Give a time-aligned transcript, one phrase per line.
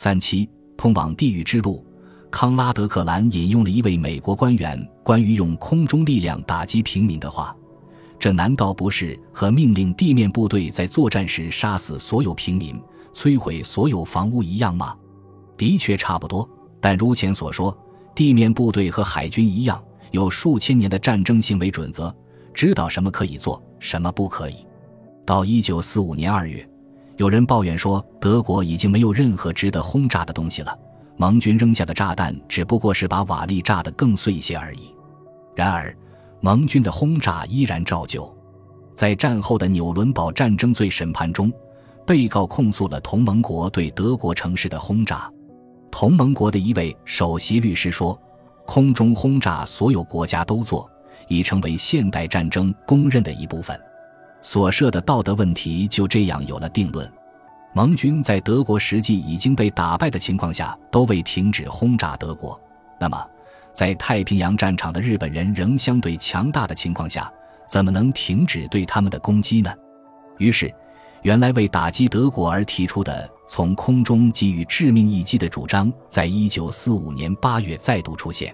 [0.00, 1.84] 三七通往地狱之路，
[2.30, 7.52] 康拉德·克兰引用了一位美国官员关于用空中力量打击平民的话
[8.16, 12.80] ：“这难道不是和命令地面部队在作战时杀死所有平民、
[13.12, 14.94] 摧毁所有房屋一样吗？”
[15.58, 16.48] 的确差不多，
[16.80, 17.76] 但如前所说，
[18.14, 22.16] 地面部队和海军一样，有数千年的战争行为准则，
[22.54, 24.64] 知道什么可以做，什么不可以。
[25.26, 26.64] 到一九四五年二月。
[27.18, 30.78] 有人抱怨说，德国已经没有任何值得轰炸的东西了。
[31.16, 34.94] 盟军扔下的炸弹只不过是把瓦砾炸得更碎一些而已。
[35.56, 35.92] 然而，
[36.40, 38.32] 盟军的轰炸依然照旧。
[38.94, 41.52] 在战后的纽伦堡战争罪审判中，
[42.06, 45.28] 被告控诉了同盟国对德国城市的轰炸。
[45.90, 48.16] 同盟国的一位首席律师说
[48.64, 50.88] ：“空中轰炸所有国家都做，
[51.26, 53.76] 已成为现代战争公认的一部分。”
[54.40, 57.10] 所涉的道德问题就这样有了定论。
[57.74, 62.58] 盟军在德国实际已经被打败的情况下，都未停止轰炸德国。
[62.98, 63.24] 那么，
[63.72, 67.30] 在太平洋战场的日本人仍相对强大的情况下，
[67.68, 69.72] 怎么能停止对他们的攻击呢？
[70.38, 70.74] 于是，
[71.22, 78.52] 原来为打击德国而提出的从空中给予致命一击的主张，在一九四五年八月再度出现。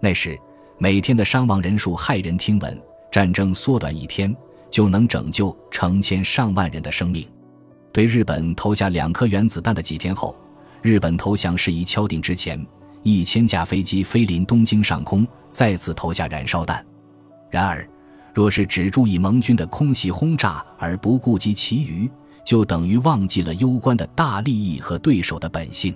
[0.00, 0.38] 那时，
[0.78, 4.36] 每天的伤亡人数骇人听闻，战争缩短一天。
[4.72, 7.24] 就能拯救成千上万人的生命。
[7.92, 10.34] 对日本投下两颗原子弹的几天后，
[10.80, 12.66] 日本投降事宜敲定之前，
[13.02, 16.84] 一千架飞机飞临东京上空，再次投下燃烧弹。
[17.50, 17.86] 然而，
[18.32, 22.10] 若是只注意盟军的空袭轰炸而不顾及其余，
[22.46, 25.94] 就等于忘记了攸关的大利益和对手的本性。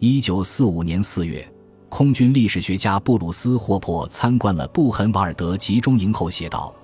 [0.00, 1.48] 一九四五年四月，
[1.88, 6.74] 空军历史学家布鲁斯·霍珀参观了布痕瓦尔德集中营后写道。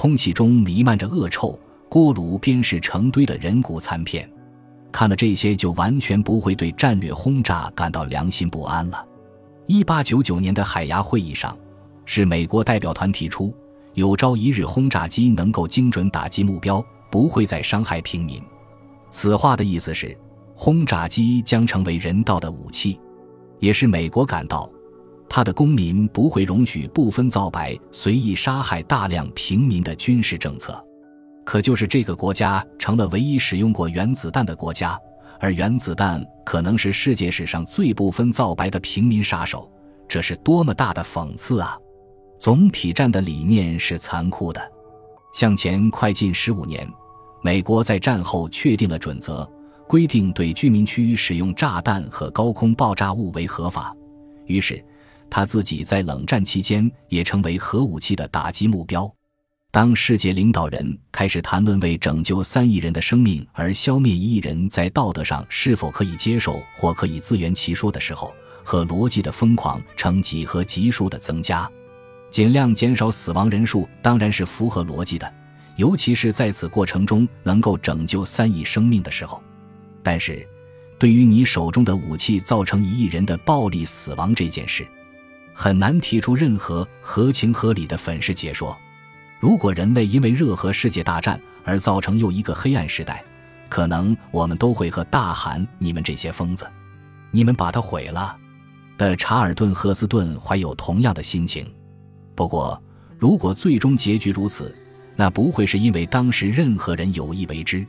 [0.00, 4.30] 空气中弥漫着恶臭，锅炉边是成堆的人骨残片。
[4.92, 9.04] 看了这些，就完全不会对战略轰炸感到良心不安了。
[9.66, 11.58] 一八九九年的海牙会议上，
[12.04, 13.52] 是美国代表团提出，
[13.94, 18.40] 有朝一日轰炸机能够精准打击目标，不会再伤害平民。
[19.10, 20.16] 此话的意思是，
[20.54, 23.00] 轰炸机将成为人道的武器，
[23.58, 24.70] 也是美国感到。
[25.30, 30.82] 他的公民不会容许不分皂白随意杀害大量平民的军事政策，
[31.44, 34.98] 可就是这个国家成了唯一使用过原子弹的国家，
[35.38, 39.70] 而原子弹可能是世界史上最不分皂白的平民杀手，
[40.08, 41.78] 这是多么大的讽刺啊！
[42.38, 44.72] 总体战的理念是残酷的。
[45.34, 46.88] 向前快进十五年，
[47.42, 49.48] 美国在战后确定了准则，
[49.86, 53.94] 规定对居民区使用炸弹和高空爆炸物为合法，
[54.46, 54.82] 于是。
[55.30, 59.10] 他自己在冷战期间也成为核武器的打击目标。
[59.70, 68.32] 当世界领导人开始谈论为拯救三亿人的生命而消灭一亿人在道德上是否可以接受或可以自圆其说的时候，
[68.64, 71.70] 和逻辑的疯狂呈几何级数的增加，
[72.30, 75.30] 尽量减少死亡人数当然是符合逻辑的，
[75.76, 79.42] 尤其是在此过程中能够拯救三亿生命的时候。
[80.02, 80.46] 但是，
[80.98, 84.88] 对于你手中的武器造成一亿人的暴力死亡这件事，
[85.60, 88.78] 很难提出任何合情合理的粉饰解说。
[89.40, 93.24] 如果人类因为热核世界大战而造成又一个黑暗时代，
[93.68, 96.64] 可能我们都会和大喊：“你们这些疯子，
[97.32, 98.36] 你们把它毁了！”
[98.96, 101.68] 的查尔顿·赫斯顿怀有同样的心情。
[102.36, 102.80] 不过，
[103.18, 104.72] 如果最终结局如此，
[105.16, 107.84] 那不会是因为当时任何人有意为之。